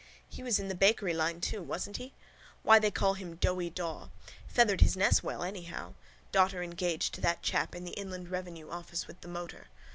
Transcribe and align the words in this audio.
He 0.27 0.41
was 0.41 0.57
in 0.57 0.67
the 0.67 0.73
bakery 0.73 1.13
line 1.13 1.41
too, 1.41 1.61
wasn't 1.61 1.97
he? 1.97 2.11
Why 2.63 2.79
they 2.79 2.89
call 2.89 3.13
him 3.13 3.35
Doughy 3.35 3.69
Daw. 3.69 4.09
Feathered 4.47 4.81
his 4.81 4.97
nest 4.97 5.21
well 5.23 5.43
anyhow. 5.43 5.93
Daughter 6.31 6.63
engaged 6.63 7.13
to 7.13 7.21
that 7.21 7.43
chap 7.43 7.75
in 7.75 7.83
the 7.83 7.91
inland 7.91 8.29
revenue 8.29 8.71
office 8.71 9.05
with 9.05 9.21
the 9.21 9.27
motor. 9.27 9.67